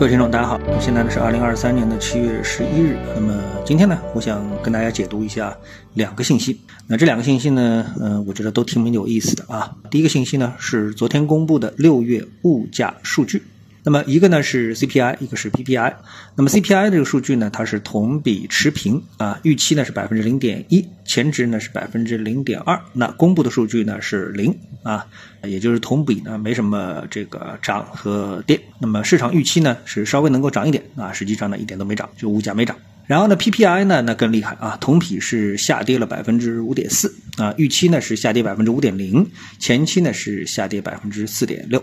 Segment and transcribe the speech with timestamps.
[0.00, 2.96] 各位听众，大家好，现在呢是二零二三年的七月十一日。
[3.14, 5.54] 那么今天呢，我想跟大家解读一下
[5.92, 6.58] 两个信息。
[6.86, 9.76] 那这两个信息呢，嗯，我觉得都挺有意思的啊。
[9.90, 13.42] 第一个信息呢是昨天公布的六月物价数据。
[13.82, 15.94] 那么一个呢是 CPI，一个是 PPI。
[16.36, 22.78] 那么 CPI 这个数据呢，它是同比持平啊，预期呢是百分之零点一，前值呢是百分之零点二。
[22.92, 25.06] 那公布的数据呢是零啊，
[25.44, 28.60] 也就是同比呢没什么这个涨和跌。
[28.78, 32.76] 那么市场预期呢是稍微能够涨一点啊，实际上呢一点都没涨，就物价没涨。
[33.06, 41.82] 然后呢 PPI 呢那更厉害啊，同比是下跌了百分之五点四啊，预期呢是下跌百分之五点零，前期呢是下跌百分之四点六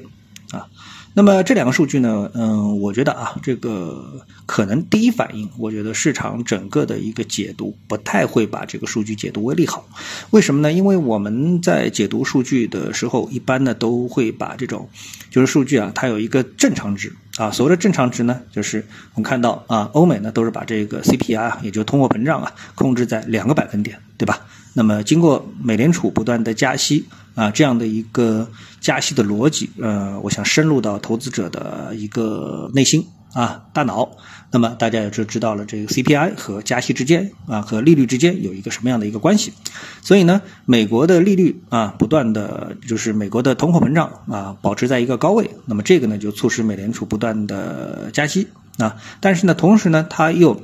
[0.52, 0.68] 啊。
[1.18, 9.84] 那么这两个数据呢，嗯，我觉得啊，这个可能第一反应，我觉得市场整个的一个解读不太会把这个数据解读为利好。
[10.30, 10.72] 为什么呢？
[10.72, 14.88] 因为我们在解读数据的时候，一般呢都会把这种
[15.32, 17.50] 就是数据啊，它有一个正常值啊。
[17.52, 24.40] 所谓的正常值呢，就是我们看到啊，欧美呢都是把这个 CPI 啊，也就通货膨胀啊，控制在两个百分点，对吧？
[24.74, 27.06] 那么经过美联储不断的加息。
[27.38, 28.50] 啊，这样的一个
[28.80, 33.06] 加息的逻辑，呃，我想深入到投资者的一个内心
[33.38, 34.18] 啊，大脑。
[34.50, 39.54] 那么大家也就知道了，这个 CPI 和加息之间啊，和利率之间有一个什么样的一个关系。
[40.02, 45.52] 所以呢，美国的利率啊，不断的就是美国的通货膨胀啊，保持在一个高位。
[45.66, 48.48] 那么这个呢，就促使美联储不断的加息
[48.80, 48.96] 啊。
[49.20, 50.60] 但是呢，同时呢，它又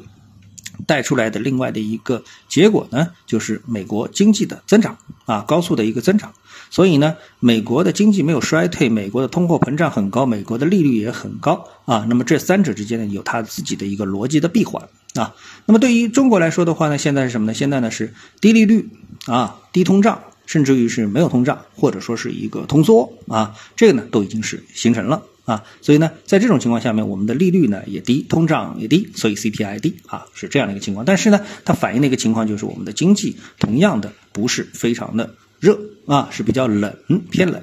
[0.88, 6.34] 带出来的另外的一个结果呢，就是美国经济的增长啊，高速的一个增长。
[6.70, 12.06] 所以呢，美国的经济没有衰退，美国的通货膨胀很高，美国的利率也很高啊。
[12.10, 15.36] 那么这三者之间呢，有它自己的一个逻辑的闭环啊。
[15.66, 17.54] 那么对于中国来说的话呢，现在是什么呢？
[17.54, 18.90] 现在呢是低利率
[19.28, 25.22] 啊，低通胀，甚至于是没有通胀，或者说是一个通缩啊，这个呢都已经是形成了。
[25.46, 31.06] 啊，所以呢，在这种情况下面，我们的利率呢也低，通胀也低，所以 CPI 低啊，是这样的一个情况。
[31.06, 36.96] 但是呢，它反映的一个情况就是我们的经济同样的不是非常的热啊，是比较冷，
[37.30, 37.62] 偏冷。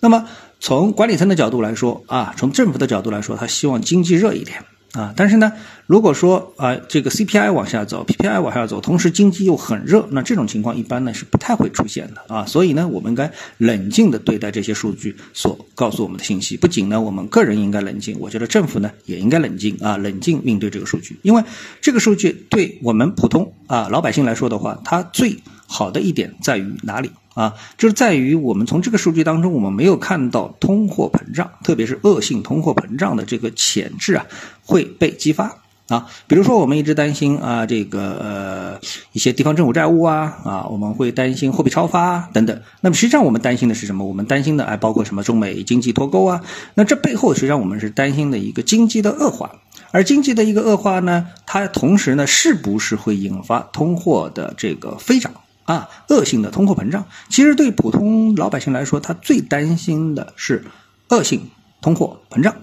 [0.00, 0.28] 那么
[0.58, 4.64] 从管理层的角度来说啊，从政府的角度来说，他希望经济热一点。
[4.92, 5.52] 啊，但是呢，
[5.86, 12.44] 如果说啊，这个 CPI 往下走，PPI 往下走，同时经济又很热，那这种情况一般呢是不太会出现的啊。
[12.44, 16.56] 所以呢，我们应该冷静的对待这些数据所告诉我们的信息。
[16.56, 21.42] 不仅呢，我们个人应该冷静，我觉得政府呢也应该冷静啊，冷静面对这个数据，因为
[21.80, 25.36] 这个数据对我们普通啊老百姓来说的话，它最
[25.66, 27.10] 好的一点在于哪里？
[27.34, 34.26] 啊，就是在于我们从这个数据当中，我们没有看到通货膨胀，特别是恶性通货膨胀的这个潜质啊
[34.64, 35.58] 会被激发
[35.88, 36.06] 啊。
[36.26, 38.80] 比如说，我们一直担心啊，这个呃
[39.12, 42.60] 一些地方政府债务啊啊，我们会担心货币超发等等。
[42.80, 44.04] 那么实际上我们担心的是什么？
[44.04, 45.22] 我们担心的还包括什么？
[45.22, 46.40] 中美经济脱钩啊。
[46.74, 49.52] 那这背后实际上我们是担心的一个经济的恶化，
[49.92, 55.32] 而经济的一个恶化呢，它同时呢是不是会引发通货的这个飞涨？
[55.70, 60.64] 啊，恶性的通货膨胀，其实对普通老百姓来说，他最担心的是
[61.10, 61.48] 恶性
[61.80, 62.56] 通货膨胀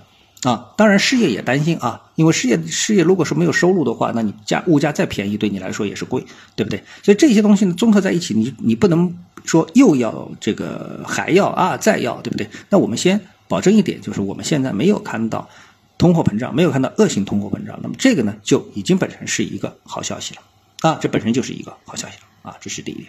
[0.44, 0.74] 啊。
[0.76, 6.26] 当然，失业也担心啊，因为失业失业如果是没有收入的话，那你价物价再便宜，对你来说也是贵，
[6.58, 6.84] 对不对？
[7.02, 12.50] 所以这些东西呢，综合在一起，你你不能说又要这个还要啊再要，对不对？
[12.70, 15.48] 那我们先保证一点，就是我们现在没有看到
[15.98, 20.42] 通货膨胀，没有看到恶性通货膨胀，那么这个呢，就已经本身是一个好消息了
[20.82, 22.24] 啊，这本身就是一个好消息了。
[22.48, 23.08] 啊，这是第一点。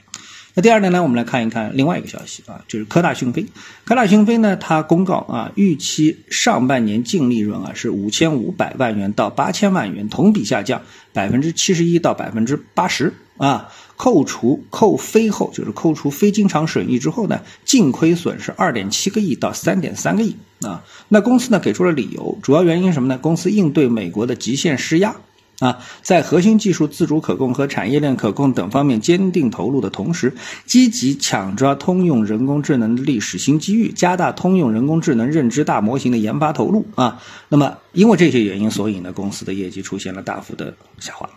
[0.54, 1.00] 那第二点呢？
[1.00, 3.46] 我们来看一看另外一个消息啊，就是科大讯飞。
[3.84, 10.82] 科大讯飞呢，它公告啊，预期上半年净利润啊是五千五百万元到八千万元，同比下降
[11.12, 13.68] 百分之七十一到百分之八十啊。
[13.96, 20.84] 扣除扣非后，就是扣除非经常损益之后呢，净亏损是二点七个亿到三点三个亿啊。
[21.08, 23.18] 那公司呢给出了理由，主要原因什么呢？
[23.18, 25.14] 公司应对美国的极限施压。
[25.60, 30.32] 啊，在核心技术自主可控和产业链可控等方面坚定投入的同时，
[30.64, 37.20] 积极抢抓通用人工智能的历史新机遇，加大通用人工智能认知大模型的研发投入啊。
[37.48, 41.28] 那么，因为这些原因，所以呢，公司的业绩出现了大幅的下滑。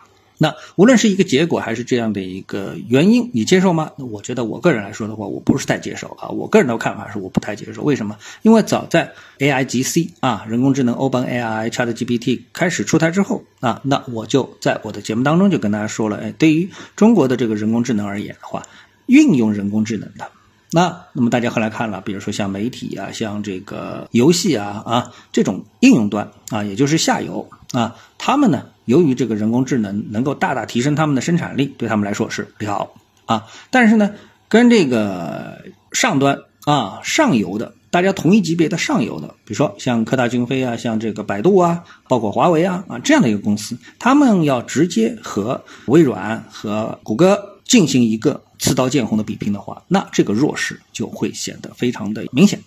[0.41, 3.91] 那无论是一个结果还是这样的一个原因，你接受吗？
[3.95, 6.29] 那我觉得我个人来说的话，我不是太接受啊。
[6.29, 7.83] 我个人的看法是我不太接受。
[7.83, 8.17] 为什么？
[8.41, 18.63] 因为早在 A I G C 啊，人工智能 Open A I Chat G P T 开始出台之后啊，那我就在我的节目当中就跟大家说了，哎，对于中国的这个人工智能而言的话，
[19.05, 20.27] 运用人工智能的。
[20.73, 32.95] 那那么大家后来看了，比如说像媒体啊，像这个游戏啊啊这种应用端啊，也就是下游啊，他们呢，由于这个人工智能能够大大提升他们的生产力，对他们来说是利好
[33.25, 33.43] 啊。
[33.69, 34.11] 但是呢，
[34.47, 52.59] 跟这个上端啊上游的大家同一级别的上游的，比如说像科大讯飞啊，像这个百度啊，包括华为啊啊这样的一个公司，他们要直接和微软和谷歌进行一个刺刀见红的比拼的话，那这个弱势就会显得非常的明显。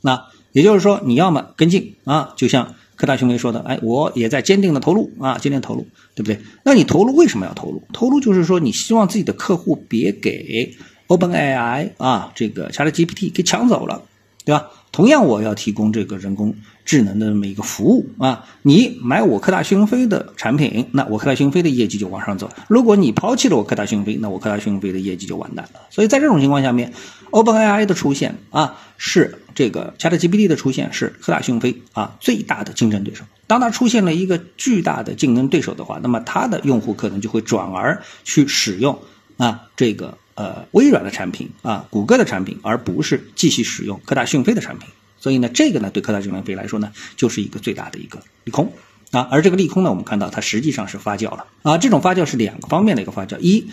[0.00, 6.40] 那也就是说，你要么跟进啊，就像科大讯飞说的，哎，我也在坚定的投入啊，坚定投入，对不对？
[6.64, 7.82] 那你投入为什么要投入？
[7.92, 10.74] 投入就是说，你希望自己的客户别给
[11.08, 14.02] OpenAI 啊这个 ChatGPT 给抢走了，
[14.46, 14.70] 对吧？
[14.92, 25.80] 同样，我要提供这个人工智能的这么一个服务啊，你买我科大讯飞的产品，那我科大讯飞的业绩就往上走；如果你抛弃了我科大讯飞，那我科大讯飞的业绩就完蛋了。
[25.90, 26.92] 所以在这种情况下面
[27.30, 33.24] ，OpenAI 的出现啊，是这个 ChatGPT 的出现，是科大讯飞啊最大的竞争对手。
[33.46, 38.98] 当它出现了一个巨大的竞争对手的话，那么它的用户可能就会转而去使用
[39.36, 40.18] 啊这个。
[40.36, 44.88] 呃，微软的产品啊，谷歌的产品，而不是继续使用科大讯飞的产品。
[45.24, 48.70] 所以呢，这个呢，对科大讯飞来说呢，就是一个最大的一个利空
[49.10, 49.26] 啊。
[49.30, 51.78] 而这个利空呢，我们看到它实际上是发酵了啊。
[51.78, 53.64] 这种发酵是两个方面的一个发酵：一，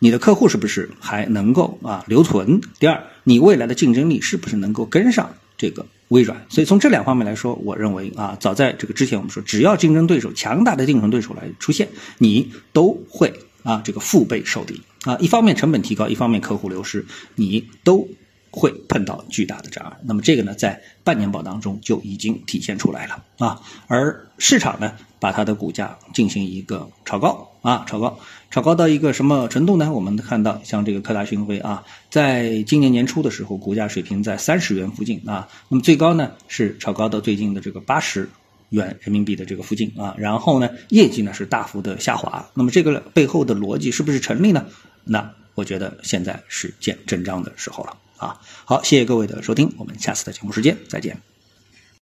[0.00, 6.44] 你的客户是不是还能够啊留存；第二，你未来的竞争力是不是能够跟上这个微软。
[6.48, 11.88] 所以从这两方面来说，我认为啊，早在这个之前，我们说，只要竞争对手强大的竞争对手来出现，
[12.18, 13.32] 你都会
[13.62, 14.82] 啊这个腹背受敌。
[15.04, 17.06] 啊，一方面成本提高，一方面客户流失，
[17.36, 18.08] 你都
[18.56, 19.96] 会碰到巨大的障碍。
[20.02, 23.60] 那么这个呢，在半年报当中就已经体现出来了啊。
[23.86, 28.18] 而市场呢，把它的股价进行一个炒高啊，炒高，
[28.50, 29.92] 炒高到一个什么程度呢？
[29.92, 38.28] 我们看到，像这个科大讯飞啊，在今年年初的时候，股价水平在三十元附近啊，那么最高呢是炒高到最近的这个八十。
[38.70, 44.66] 元人民币的这个附近啊，然后呢，业绩呢是大幅的下滑，那么这个背后的逻辑是不是成立呢？
[45.04, 48.40] 那我觉得现在是见真章的时候了啊！
[48.64, 51.35] 好，谢谢各位的收听，我们下次的节目时间再见。